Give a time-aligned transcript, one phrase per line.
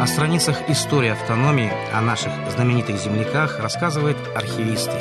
[0.00, 4.92] О страницах истории автономии, о наших знаменитых земляках рассказывает архивисты.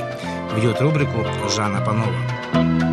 [0.55, 2.88] Ведет рубрику Жанна Панова.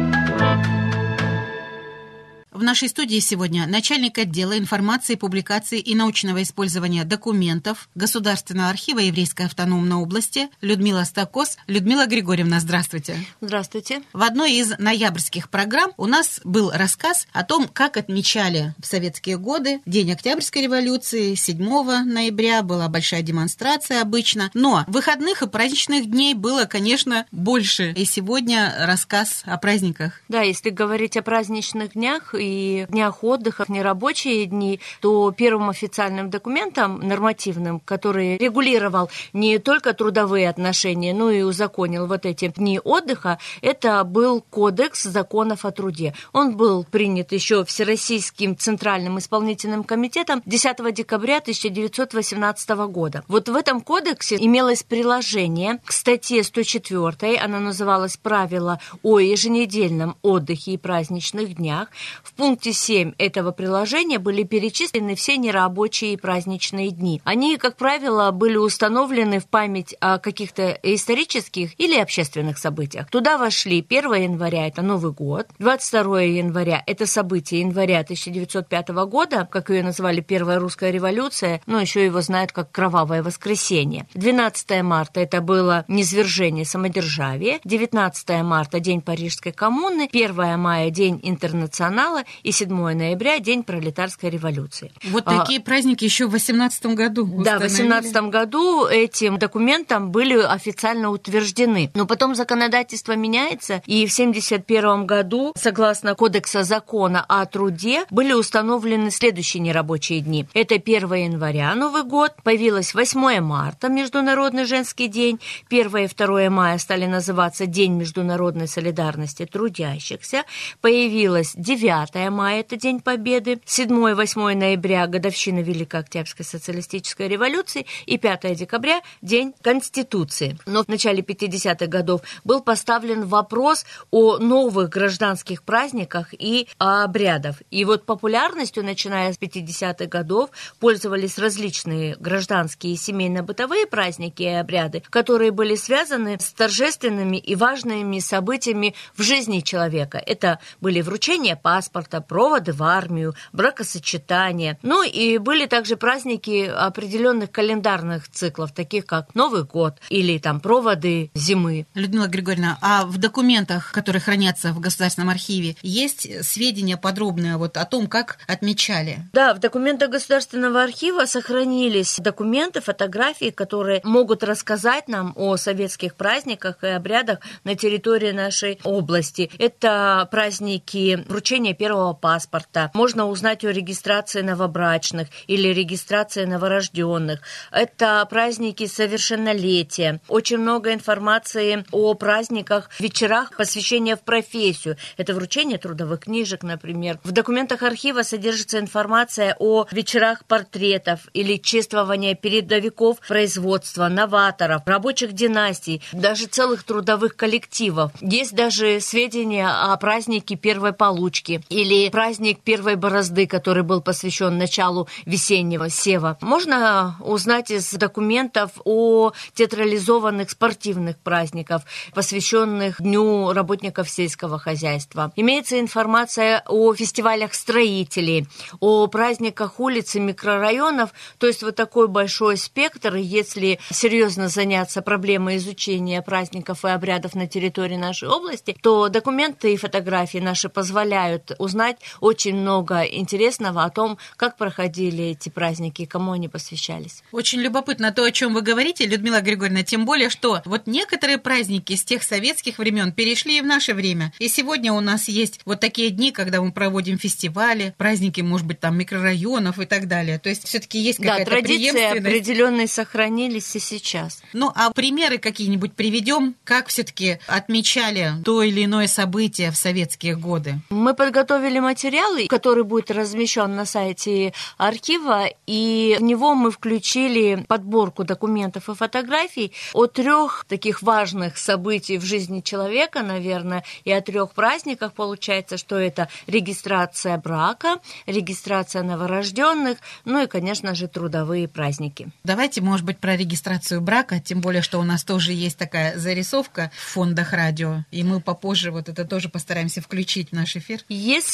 [2.56, 9.44] В нашей студии сегодня начальник отдела информации, публикации и научного использования документов Государственного архива Еврейской
[9.44, 11.58] автономной области Людмила Стакос.
[11.66, 13.18] Людмила Григорьевна, здравствуйте.
[13.42, 14.00] Здравствуйте.
[14.14, 19.36] В одной из ноябрьских программ у нас был рассказ о том, как отмечали в советские
[19.36, 21.34] годы День Октябрьской революции.
[21.34, 24.50] 7 ноября была большая демонстрация обычно.
[24.54, 27.92] Но выходных и праздничных дней было, конечно, больше.
[27.92, 30.22] И сегодня рассказ о праздниках.
[30.30, 32.45] Да, если говорить о праздничных днях и
[32.88, 41.14] днях отдыха, нерабочие дни, то первым официальным документом нормативным, который регулировал не только трудовые отношения,
[41.14, 46.14] но и узаконил вот эти дни отдыха, это был Кодекс законов о труде.
[46.32, 53.24] Он был принят еще Всероссийским Центральным исполнительным комитетом 10 декабря 1918 года.
[53.28, 60.72] Вот в этом кодексе имелось приложение к статье 104, она называлась «Правила о еженедельном отдыхе
[60.72, 61.88] и праздничных днях».
[62.22, 67.20] В пункте 7 этого приложения были перечислены все нерабочие и праздничные дни.
[67.24, 73.08] Они, как правило, были установлены в память о каких-то исторических или общественных событиях.
[73.10, 79.70] Туда вошли 1 января– это Новый год, 22 января– это событие января 1905 года, как
[79.70, 84.06] ее называли Первая русская революция, но еще его знают как Кровавое воскресенье.
[84.14, 92.25] 12 марта– это было низвержение самодержавия, 19 марта– День Парижской коммуны, 1 мая– День интернационала
[92.42, 94.92] и 7 ноября– День пролетарской революции.
[95.04, 100.40] Вот а, такие праздники еще в 18 году Да, в 18 году этим документом были
[100.40, 101.90] официально утверждены.
[101.94, 109.10] Но потом законодательство меняется, и в 71 году, согласно Кодекса закона о труде, были установлены
[109.10, 110.46] следующие нерабочие дни.
[110.54, 116.78] Это 1 января, Новый год, появилось 8 марта, Международный женский день, 1 и 2 мая
[116.78, 120.44] стали называться День международной солидарности трудящихся,
[120.80, 128.54] появилось 9 мая, это День Победы, 7-8 ноября, годовщина Великой Октябрьской социалистической революции, и 5
[128.56, 130.58] декабря, День Конституции.
[130.66, 137.56] Но в начале 50-х годов был поставлен вопрос о новых гражданских праздниках и обрядов.
[137.70, 140.50] И вот популярностью, начиная с 50-х годов,
[140.80, 148.18] пользовались различные гражданские и семейно-бытовые праздники и обряды, которые были связаны с торжественными и важными
[148.20, 150.22] событиями в жизни человека.
[150.24, 154.78] Это были вручение паспорта, проводы в армию, бракосочетания.
[154.82, 161.30] Ну и были также праздники определенных календарных циклов, таких как Новый год или там проводы
[161.34, 161.86] зимы.
[161.94, 167.84] Людмила Григорьевна, а в документах, которые хранятся в Государственном архиве, есть сведения подробные вот о
[167.84, 169.18] том, как отмечали?
[169.32, 176.82] Да, в документах Государственного архива сохранились документы, фотографии, которые могут рассказать нам о советских праздниках
[176.82, 179.50] и обрядах на территории нашей области.
[179.58, 182.90] Это праздники вручения первого паспорта.
[182.94, 187.40] Можно узнать о регистрации новобрачных или регистрации новорожденных.
[187.70, 190.20] Это праздники совершеннолетия.
[190.28, 194.96] Очень много информации о праздниках, вечерах посвящения в профессию.
[195.16, 197.18] Это вручение трудовых книжек, например.
[197.24, 206.02] В документах архива содержится информация о вечерах портретов или чествования передовиков производства, новаторов, рабочих династий,
[206.12, 208.12] даже целых трудовых коллективов.
[208.20, 215.08] Есть даже сведения о празднике первой получки или праздник первой борозды, который был посвящен началу
[215.24, 216.36] весеннего сева.
[216.40, 221.82] Можно узнать из документов о театрализованных спортивных праздниках,
[222.14, 225.32] посвященных Дню работников сельского хозяйства.
[225.36, 228.48] Имеется информация о фестивалях строителей,
[228.80, 235.56] о праздниках улиц и микрорайонов, то есть вот такой большой спектр, если серьезно заняться проблемой
[235.56, 241.75] изучения праздников и обрядов на территории нашей области, то документы и фотографии наши позволяют узнать
[242.20, 247.22] очень много интересного о том, как проходили эти праздники кому они посвящались.
[247.32, 251.94] Очень любопытно то, о чем вы говорите, Людмила Григорьевна, тем более, что вот некоторые праздники
[251.94, 254.32] с тех советских времен перешли и в наше время.
[254.38, 258.80] И сегодня у нас есть вот такие дни, когда мы проводим фестивали, праздники, может быть,
[258.80, 260.38] там микрорайонов и так далее.
[260.38, 264.42] То есть все-таки есть какая-то да, традиции определенные сохранились и сейчас.
[264.52, 270.80] Ну, а примеры какие-нибудь приведем, как все-таки отмечали то или иное событие в советские годы?
[270.88, 277.64] Мы подготовили подготовили материал, который будет размещен на сайте архива, и в него мы включили
[277.66, 284.20] подборку документов и фотографий о трех таких важных событий в жизни человека, наверное, и о
[284.20, 285.12] трех праздниках.
[285.12, 292.28] Получается, что это регистрация брака, регистрация новорожденных, ну и, конечно же, трудовые праздники.
[292.44, 296.90] Давайте, может быть, про регистрацию брака, тем более, что у нас тоже есть такая зарисовка
[296.94, 301.00] в фондах радио, и мы попозже вот это тоже постараемся включить в наш эфир.
[301.08, 301.45] Если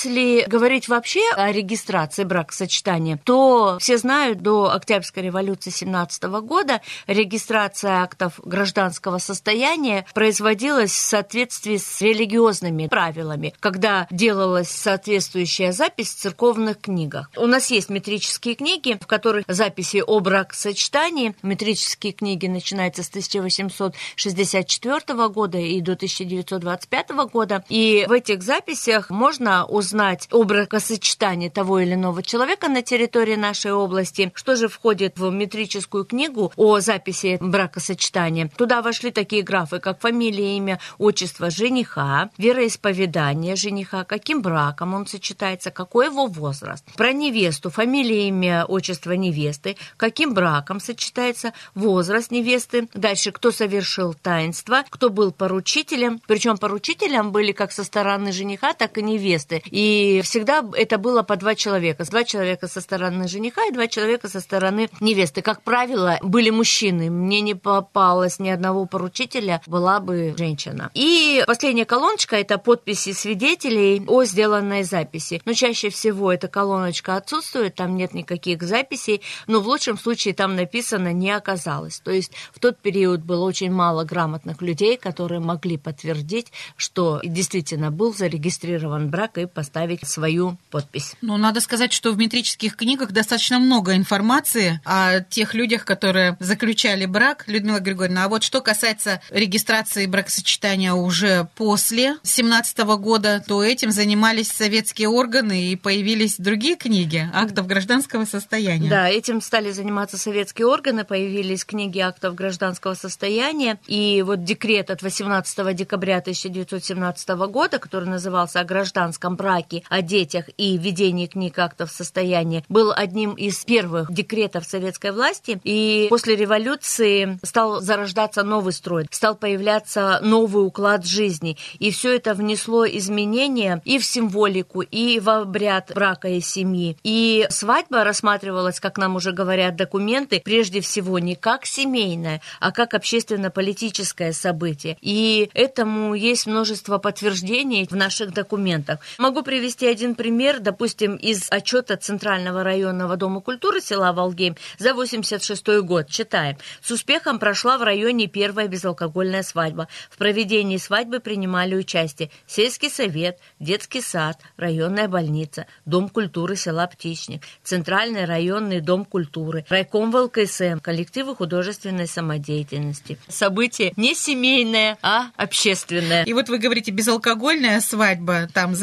[0.47, 8.41] говорить вообще о регистрации бракосочетания, то все знают, до Октябрьской революции 17 года регистрация актов
[8.43, 17.31] гражданского состояния производилась в соответствии с религиозными правилами, когда делалась соответствующая запись в церковных книгах.
[17.37, 21.35] У нас есть метрические книги, в которых записи о бракосочетании.
[21.43, 27.65] Метрические книги начинаются с 1864 года и до 1925 года.
[27.69, 29.82] И в этих записях можно узнать
[30.31, 34.33] о бракосочетании того или иного человека на территории нашей области.
[34.35, 38.51] Что же входит в метрическую книгу о записи бракосочетания?
[38.57, 45.71] Туда вошли такие графы, как фамилия, имя, отчество жениха, вероисповедание жениха, каким браком он сочетается,
[45.71, 46.85] какой его возраст.
[46.97, 52.89] Про невесту, фамилия, имя, отчество невесты, каким браком сочетается возраст невесты.
[52.95, 56.21] Дальше, кто совершил таинство, кто был поручителем.
[56.27, 59.63] Причем поручителем были как со стороны жениха, так и невесты.
[59.73, 62.05] И всегда это было по два человека.
[62.05, 65.41] Два человека со стороны жениха и два человека со стороны невесты.
[65.41, 67.11] Как правило, были мужчины.
[67.11, 70.91] Мне не попалось ни одного поручителя, была бы женщина.
[70.93, 75.41] И последняя колоночка– это подписи свидетелей о сделанной записи.
[75.47, 80.55] Но чаще всего эта колоночка отсутствует, там нет никаких записей, но в лучшем случае там
[80.55, 82.01] написано «не оказалось».
[82.01, 87.91] То есть в тот период было очень мало грамотных людей, которые могли подтвердить, что действительно
[87.91, 91.15] был зарегистрирован брак и поставить свою подпись.
[91.23, 97.07] Ну, надо сказать, что в метрических книгах достаточно много информации о тех людях, которые заключали
[97.07, 98.25] брак, Людмила Григорьевна.
[98.25, 105.69] А вот что касается регистрации бракосочетания уже после 17 года, то этим занимались советские органы
[105.71, 108.91] и появились другие книги актов гражданского состояния.
[108.91, 115.03] Да, этим стали заниматься советские органы, появились книги актов гражданского состояния, и вот декрет от
[115.03, 121.91] 18 декабря 1917 года, который назывался «О гражданском браке, о детях и ведении книг актов
[121.91, 129.07] состояния», был одним из первых декретов советской власти, и после революции стал зарождаться новый строй,
[129.11, 135.29] стал появляться новый уклад жизни, и все это внесло изменения и в символику, и в
[135.29, 136.97] обряд брака и семьи.
[137.03, 142.95] И свадьба рассматривалась, как нам уже говорят документы, прежде всего не как семейное, а как
[142.95, 144.97] общественно-политическое событие.
[145.01, 149.01] И этому есть множество подтверждений в наших документах.
[149.19, 155.81] Могу привести один пример, допустим, из отчета Центрального районного дома культуры села Волгейм за 86
[155.83, 156.09] год.
[156.09, 156.57] Читаем.
[156.83, 159.89] С успехом прошла в районе первая безалкогольная свадьба.
[160.11, 167.43] В проведении свадьбы принимали участие сельский совет, детский сад, районная больница, дом культуры села Птичник,
[167.63, 173.19] Центральный районный дом культуры, райком ВЛКСМ, коллективы художественной самодеятельности.
[173.29, 176.25] Событие не семейное, а общественное.
[176.25, 178.75] И вот вы говорите, безалкогольная свадьба там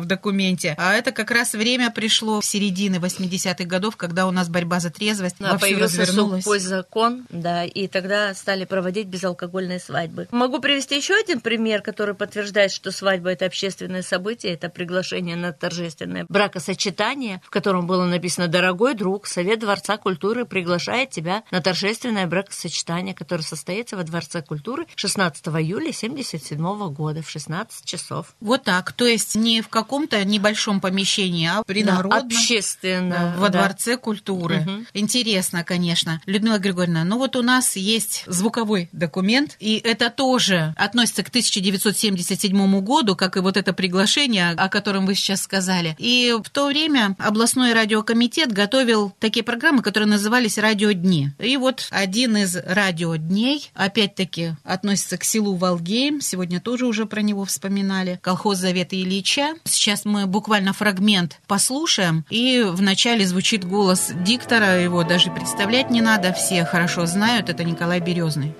[0.00, 4.48] в документе, а это как раз время пришло в середины 80-х годов, когда у нас
[4.48, 10.28] борьба за трезвость да, появился сухой закон, да, и тогда стали проводить безалкогольные свадьбы.
[10.30, 15.52] Могу привести еще один пример, который подтверждает, что свадьба это общественное событие, это приглашение на
[15.52, 22.26] торжественное бракосочетание, в котором было написано «Дорогой друг, Совет Дворца культуры приглашает тебя на торжественное
[22.26, 28.34] бракосочетание, которое состоится во Дворце культуры 16 июля 1977 года в 16 часов».
[28.40, 32.10] Вот так, то есть не в каком-то небольшом помещении, а принародно.
[32.20, 33.34] Да, общественно.
[33.38, 33.60] Во да.
[33.60, 34.62] Дворце культуры.
[34.62, 34.86] Угу.
[34.94, 36.20] Интересно, конечно.
[36.26, 42.80] Людмила Григорьевна, ну вот у нас есть звуковой документ, и это тоже относится к 1977
[42.80, 45.94] году, как и вот это приглашение, о котором вы сейчас сказали.
[45.98, 51.30] И в то время областной радиокомитет готовил такие программы, которые назывались «Радиодни».
[51.38, 56.20] И вот один из радиодней, опять-таки, относится к селу Волгейм.
[56.20, 58.18] Сегодня тоже уже про него вспоминали.
[58.20, 59.54] Колхоз Завета Ильича.
[59.66, 62.24] Сейчас мы буквально фрагмент послушаем.
[62.30, 64.80] И вначале звучит голос диктора.
[64.80, 66.32] Его даже представлять не надо.
[66.32, 67.48] Все хорошо знают.
[67.48, 68.54] Это Николай Березный.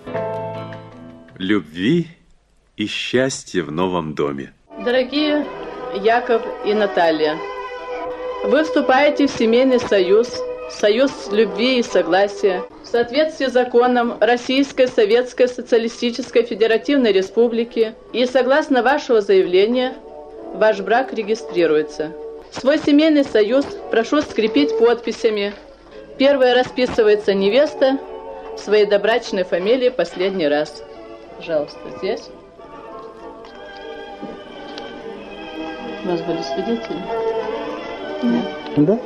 [1.39, 2.09] Любви
[2.77, 4.53] и счастья в новом доме.
[4.85, 5.47] Дорогие
[5.95, 7.39] Яков и Наталья,
[8.45, 10.29] вы вступаете в семейный союз,
[10.71, 18.83] союз любви и согласия, в соответствии с законом Российской Советской Социалистической Федеративной Республики и согласно
[18.83, 19.95] вашего заявления,
[20.57, 22.13] ваш брак регистрируется.
[22.51, 25.53] Свой семейный союз прошу скрепить подписями.
[26.19, 27.99] Первая расписывается невеста
[28.57, 30.83] в своей добрачной фамилии последний раз.
[31.37, 32.23] Пожалуйста, здесь.
[36.05, 37.03] У вас были свидетели?
[38.23, 38.45] Нет.
[38.77, 38.99] Да?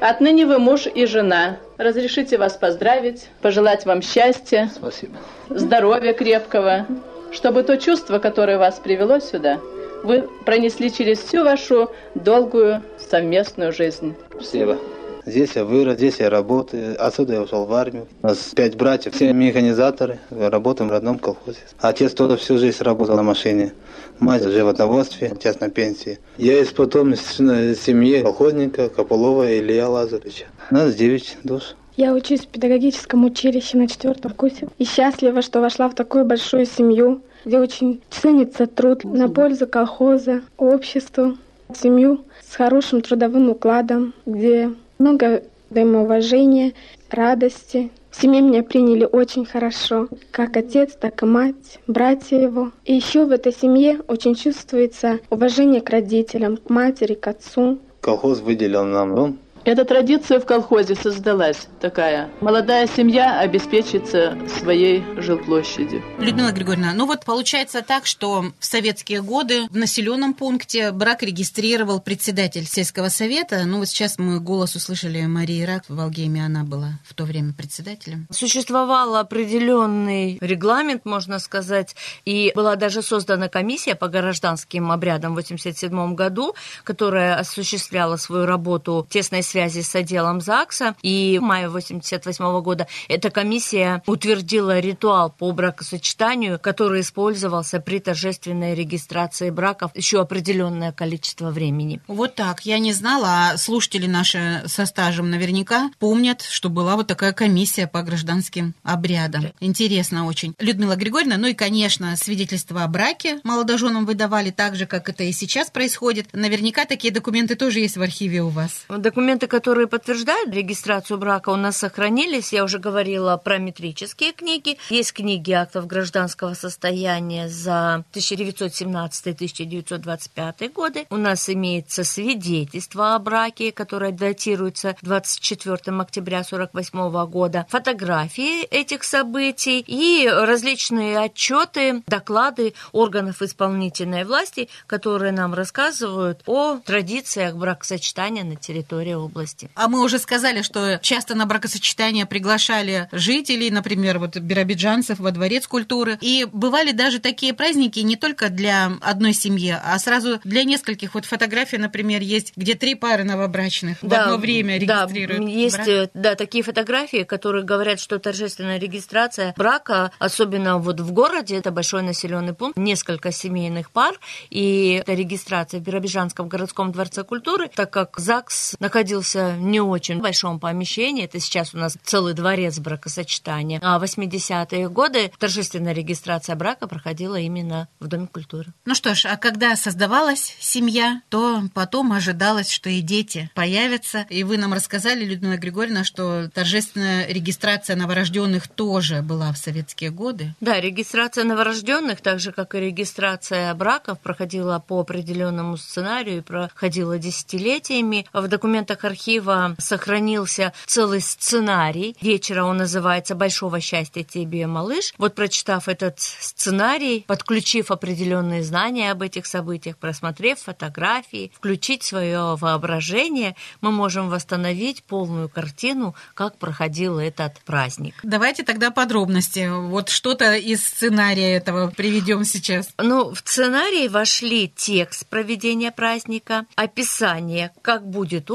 [0.00, 1.58] Отныне вы муж и жена.
[1.76, 5.16] Разрешите вас поздравить, пожелать вам счастья, Спасибо.
[5.48, 6.86] здоровья крепкого,
[7.32, 9.60] чтобы то чувство, которое вас привело сюда,
[10.02, 14.14] вы пронесли через всю вашу долгую совместную жизнь.
[14.30, 14.78] Спасибо.
[15.26, 16.96] Здесь я вырос, здесь я работаю.
[16.98, 18.08] Отсюда я ушел в армию.
[18.22, 20.18] У нас пять братьев, все механизаторы.
[20.30, 21.58] Работаем в родном колхозе.
[21.78, 23.72] Отец тоже всю жизнь работал на машине.
[24.18, 26.18] Мать в животноводстве, отец на пенсии.
[26.38, 30.46] Я из потомственной семьи колхозника Копылова Илья Лазаревича.
[30.70, 31.74] Нас девять душ.
[31.96, 36.66] Я учусь в педагогическом училище на четвертом курсе и счастлива, что вошла в такую большую
[36.66, 41.36] семью, где очень ценится труд на пользу колхоза, обществу,
[41.74, 46.72] семью с хорошим трудовым укладом, где много взаимоуважения,
[47.10, 47.90] радости.
[48.10, 52.72] В семье меня приняли очень хорошо, как отец, так и мать, братья его.
[52.84, 57.78] И еще в этой семье очень чувствуется уважение к родителям, к матери, к отцу.
[58.00, 59.38] Колхоз выделил нам дом.
[59.64, 62.30] Эта традиция в колхозе создалась такая.
[62.40, 66.02] Молодая семья обеспечится своей жилплощадью.
[66.18, 72.00] Людмила Григорьевна, ну вот получается так, что в советские годы в населенном пункте брак регистрировал
[72.00, 73.64] председатель сельского совета.
[73.66, 77.52] Ну вот сейчас мы голос услышали Марии Рак в Волгейме, она была в то время
[77.52, 78.26] председателем.
[78.30, 86.14] Существовал определенный регламент, можно сказать, и была даже создана комиссия по гражданским обрядам в 1987
[86.14, 90.94] году, которая осуществляла свою работу тесной связи с отделом ЗАГСа.
[91.02, 98.74] И в мае 1988 года эта комиссия утвердила ритуал по бракосочетанию, который использовался при торжественной
[98.74, 102.00] регистрации браков еще определенное количество времени.
[102.06, 107.06] Вот так, я не знала, а слушатели наши со стажем наверняка помнят, что была вот
[107.06, 109.46] такая комиссия по гражданским обрядам.
[109.60, 110.54] Интересно очень.
[110.58, 115.32] Людмила Григорьевна, ну и, конечно, свидетельство о браке молодоженам выдавали так же, как это и
[115.32, 116.28] сейчас происходит.
[116.32, 118.84] Наверняка такие документы тоже есть в архиве у вас.
[118.88, 122.52] Документы, которые подтверждают регистрацию брака, у нас сохранились.
[122.52, 124.78] Я уже говорила про метрические книги.
[124.88, 131.06] Есть книги актов гражданского состояния за 1917-1925 годы.
[131.10, 139.84] У нас имеется свидетельство о браке, которое датируется 24 октября 1948 года, фотографии этих событий
[139.86, 149.14] и различные отчеты, доклады органов исполнительной власти, которые нам рассказывают о традициях бракосочетания на территории
[149.14, 149.29] области.
[149.74, 155.66] А мы уже сказали, что часто на бракосочетание приглашали жителей, например, вот биробиджанцев во дворец
[155.66, 156.18] культуры.
[156.20, 161.14] И бывали даже такие праздники не только для одной семьи, а сразу для нескольких.
[161.14, 165.44] Вот фотографии, например, есть, где три пары новобрачных в одно время регистрируют.
[165.44, 166.10] Да, есть брак.
[166.14, 172.02] да, такие фотографии, которые говорят, что торжественная регистрация брака, особенно вот в городе, это большой
[172.02, 174.18] населенный пункт, несколько семейных пар,
[174.50, 180.20] и эта регистрация в Биробиджанском городском дворце культуры, так как ЗАГС находился в не очень
[180.20, 186.56] большом помещении, это сейчас у нас целый дворец бракосочетания, а в 80-е годы торжественная регистрация
[186.56, 188.72] брака проходила именно в Доме культуры.
[188.84, 194.26] Ну что ж, а когда создавалась семья, то потом ожидалось, что и дети появятся.
[194.30, 200.54] И вы нам рассказали, Людмила Григорьевна, что торжественная регистрация новорожденных тоже была в советские годы.
[200.60, 207.18] Да, регистрация новорожденных, так же как и регистрация браков, проходила по определенному сценарию и проходила
[207.18, 208.26] десятилетиями.
[208.32, 212.16] В документах архива сохранился целый сценарий.
[212.20, 215.12] Вечера он называется «Большого счастья тебе, малыш».
[215.18, 223.56] Вот прочитав этот сценарий, подключив определенные знания об этих событиях, просмотрев фотографии, включить свое воображение,
[223.80, 228.14] мы можем восстановить полную картину, как проходил этот праздник.
[228.22, 229.68] Давайте тогда подробности.
[229.70, 232.88] Вот что-то из сценария этого приведем сейчас.
[232.98, 238.50] Ну, в сценарий вошли текст проведения праздника, описание, как будет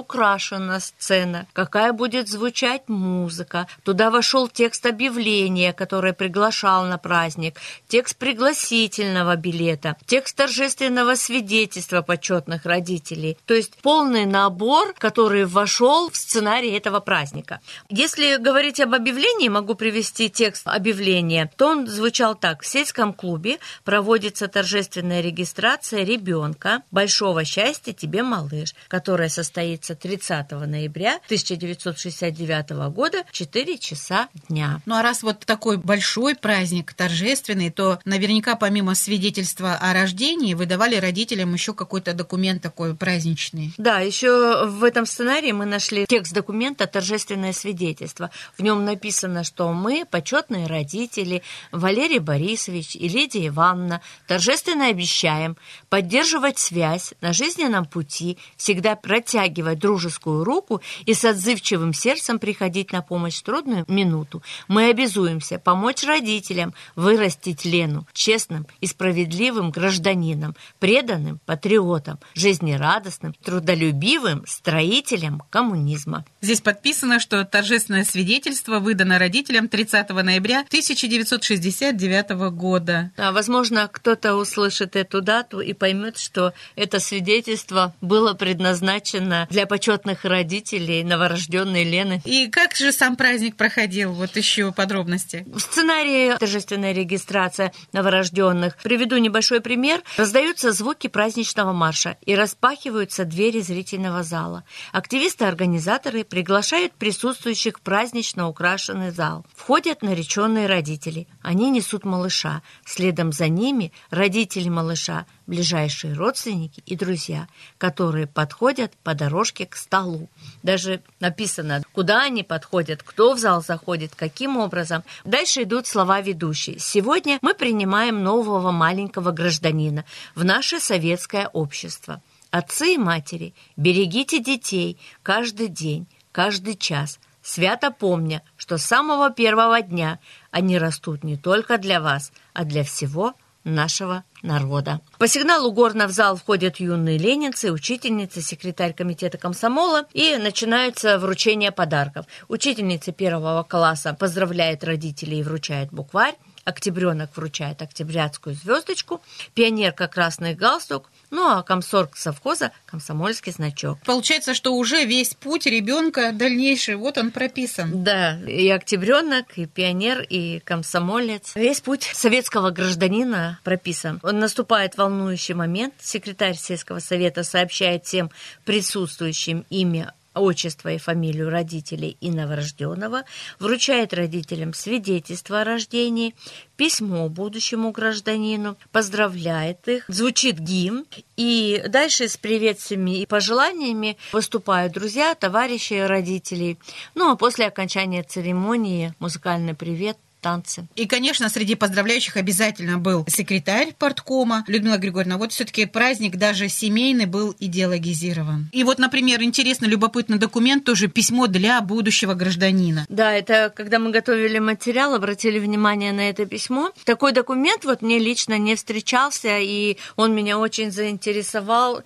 [0.45, 3.67] украшена сцена, какая будет звучать музыка.
[3.83, 12.65] Туда вошел текст объявления, который приглашал на праздник, текст пригласительного билета, текст торжественного свидетельства почетных
[12.65, 13.37] родителей.
[13.45, 17.59] То есть полный набор, который вошел в сценарий этого праздника.
[17.89, 22.61] Если говорить об объявлении, могу привести текст объявления, то он звучал так.
[22.61, 26.81] В сельском клубе проводится торжественная регистрация ребенка.
[26.91, 34.81] Большого счастья тебе, малыш, которая состоится 30 30 ноября 1969 года 4 часа дня.
[34.85, 40.65] Ну а раз вот такой большой праздник, торжественный, то наверняка помимо свидетельства о рождении вы
[40.65, 43.73] давали родителям еще какой-то документ такой праздничный.
[43.77, 48.31] Да, еще в этом сценарии мы нашли текст документа «Торжественное свидетельство».
[48.57, 55.57] В нем написано, что мы, почетные родители, Валерий Борисович и Лидия Ивановна, торжественно обещаем
[55.89, 63.01] поддерживать связь на жизненном пути, всегда протягивать дружескую руку и с отзывчивым сердцем приходить на
[63.01, 64.41] помощь в трудную минуту.
[64.67, 75.41] Мы обязуемся помочь родителям вырастить Лену честным и справедливым гражданином, преданным патриотом, жизнерадостным, трудолюбивым строителем
[75.49, 76.25] коммунизма.
[76.41, 83.11] Здесь подписано, что торжественное свидетельство выдано родителям 30 ноября 1969 года.
[83.17, 89.65] А, возможно, кто-то услышит эту дату и поймет, что это свидетельство было предназначено для
[90.05, 92.21] почетных родителей новорожденной Лены.
[92.25, 94.13] И как же сам праздник проходил?
[94.13, 95.45] Вот еще подробности.
[95.47, 98.77] В сценарии торжественная регистрация новорожденных.
[98.83, 100.03] Приведу небольшой пример.
[100.17, 104.63] Раздаются звуки праздничного марша и распахиваются двери зрительного зала.
[104.91, 109.45] Активисты-организаторы приглашают присутствующих в празднично украшенный зал.
[109.55, 111.27] Входят нареченные родители.
[111.41, 112.61] Они несут малыша.
[112.85, 117.47] Следом за ними родители малыша, ближайшие родственники и друзья,
[117.77, 120.29] которые подходят по дорожке к столу.
[120.63, 125.03] Даже написано, куда они подходят, кто в зал заходит, каким образом.
[125.23, 126.79] Дальше идут слова ведущие.
[126.79, 132.21] Сегодня мы принимаем нового маленького гражданина в наше советское общество.
[132.51, 139.81] Отцы и матери, берегите детей каждый день, каждый час, свято помня, что с самого первого
[139.81, 140.19] дня
[140.51, 143.33] они растут не только для вас, а для всего
[143.65, 145.01] нашего народа.
[145.17, 151.71] По сигналу горна в зал входят юные ленинцы, учительницы, секретарь комитета комсомола и начинается вручение
[151.71, 152.25] подарков.
[152.47, 156.35] Учительница первого класса поздравляет родителей и вручает букварь.
[156.65, 159.21] Октябренок вручает октябрятскую звездочку,
[159.53, 163.99] пионерка красный галстук, ну а комсорг совхоза комсомольский значок.
[164.03, 168.03] Получается, что уже весь путь ребенка дальнейший, вот он прописан.
[168.03, 171.51] Да, и октябренок, и пионер, и комсомолец.
[171.55, 174.19] Весь путь советского гражданина прописан.
[174.23, 175.93] Он наступает волнующий момент.
[175.99, 178.31] Секретарь сельского совета сообщает всем
[178.65, 183.23] присутствующим имя отчество и фамилию родителей и новорожденного,
[183.59, 186.35] вручает родителям свидетельство о рождении,
[186.75, 191.05] письмо будущему гражданину, поздравляет их, звучит гимн,
[191.37, 196.77] и дальше с приветствиями и пожеланиями выступают друзья, товарищи родителей.
[197.15, 200.85] Ну а после окончания церемонии музыкальный привет танцы.
[200.95, 205.37] И, конечно, среди поздравляющих обязательно был секретарь порткома Людмила Григорьевна.
[205.37, 208.69] Вот все-таки праздник даже семейный был идеологизирован.
[208.71, 213.07] И вот, например, интересно, любопытный документ, тоже письмо для будущего гражданина.
[213.09, 216.91] Да, это когда мы готовили материал, обратили внимание на это письмо.
[217.05, 222.03] Такой документ вот мне лично не встречался, и он меня очень заинтересовал,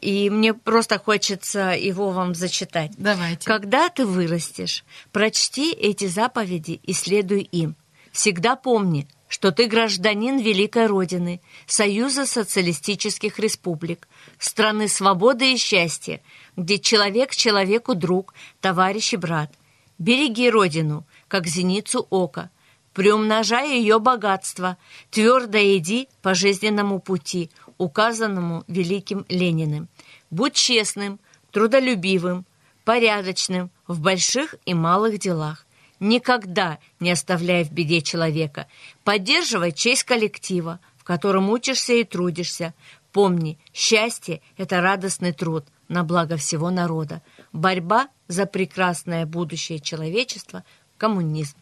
[0.00, 2.92] и мне просто хочется его вам зачитать.
[2.96, 3.46] Давайте.
[3.46, 7.74] Когда ты вырастешь, прочти эти заповеди и следуй им.
[8.12, 16.20] Всегда помни, что ты гражданин Великой Родины, Союза социалистических республик, страны свободы и счастья,
[16.56, 19.52] где человек человеку друг, товарищ и брат.
[19.98, 22.50] Береги Родину, как зеницу ока,
[22.92, 24.76] приумножая ее богатство,
[25.10, 29.88] твердо иди по жизненному пути, указанному великим Лениным.
[30.30, 31.20] Будь честным,
[31.52, 32.44] трудолюбивым,
[32.84, 35.66] порядочным в больших и малых делах.
[36.00, 38.66] Никогда не оставляй в беде человека.
[39.04, 42.74] Поддерживай честь коллектива, в котором учишься и трудишься.
[43.12, 47.22] Помни, счастье– это радостный труд на благо всего народа.
[47.52, 50.64] Борьба за прекрасное будущее человечества–
[50.96, 51.56] коммунизм.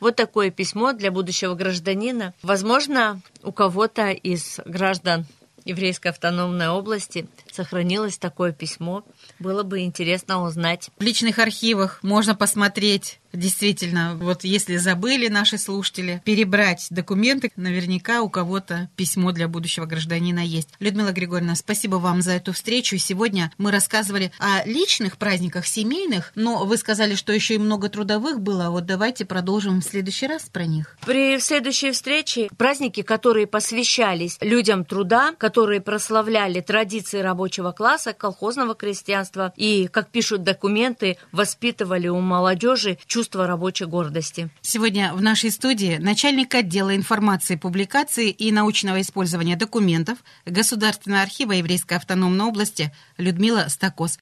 [0.00, 2.34] Вот такое письмо для будущего гражданина.
[2.42, 5.26] Возможно, у кого-то из граждан
[5.64, 9.04] Еврейской автономной области сохранилось такое письмо.
[9.38, 10.90] Было бы интересно узнать.
[10.98, 18.28] В личных архивах можно посмотреть Действительно, вот если забыли наши слушатели перебрать документы, наверняка у
[18.28, 20.70] кого-то письмо для будущего гражданина есть.
[20.80, 22.98] Людмила Григорьевна, спасибо вам за эту встречу.
[22.98, 28.40] Сегодня мы рассказывали о личных праздниках, семейных, но вы сказали, что еще и много трудовых
[28.40, 28.70] было.
[28.70, 30.96] Вот давайте продолжим в следующий раз про них.
[31.06, 39.19] При следующей встрече праздники, которые посвящались людям труда, которые прославляли традиции рабочего класса, колхозного крестьянства
[39.56, 44.50] и, как пишут документы, воспитывали у молодежи чувство рабочей гордости.
[44.60, 51.94] Сегодня в нашей студии начальник отдела информации, публикации и научного использования документов Государственного архива Еврейской
[51.94, 54.18] автономной области Людмила Стакос.